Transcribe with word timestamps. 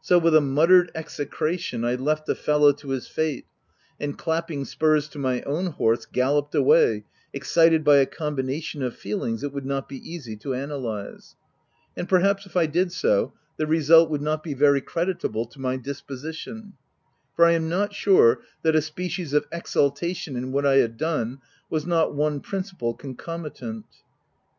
So 0.00 0.18
with 0.18 0.34
a 0.34 0.40
muttered 0.40 0.90
execration, 0.94 1.84
I 1.84 1.94
left 1.96 2.24
the 2.24 2.34
fellow 2.34 2.72
to 2.72 2.88
his 2.88 3.06
fate, 3.06 3.44
and 4.00 4.16
clapping 4.16 4.64
spurs 4.64 5.08
to 5.08 5.18
my 5.18 5.42
own 5.42 5.66
horse, 5.66 6.06
galloped 6.06 6.54
away, 6.54 7.04
excited 7.34 7.84
by 7.84 7.96
a 7.98 8.06
combination 8.06 8.82
of 8.82 8.96
feelings 8.96 9.44
it 9.44 9.52
would 9.52 9.66
not 9.66 9.86
be 9.86 9.98
easy 9.98 10.36
to 10.38 10.54
analyze; 10.54 11.36
and 11.98 12.08
perhaps, 12.08 12.46
if 12.46 12.56
I 12.56 12.64
did 12.64 12.92
so, 12.92 13.34
the 13.58 13.66
result 13.66 14.08
would 14.08 14.22
not 14.22 14.42
be 14.42 14.54
very 14.54 14.80
creditable 14.80 15.44
to 15.44 15.60
my 15.60 15.76
disposition; 15.76 16.72
for 17.36 17.44
I 17.44 17.52
am 17.52 17.68
not 17.68 17.92
sure 17.92 18.40
that 18.62 18.74
a 18.74 18.80
species 18.80 19.34
of 19.34 19.46
exultation 19.52 20.34
in 20.34 20.50
what 20.50 20.64
I 20.64 20.76
had 20.76 20.96
done, 20.96 21.40
was 21.68 21.84
not 21.84 22.14
one 22.14 22.40
principal 22.40 22.94
concomitant. 22.94 23.84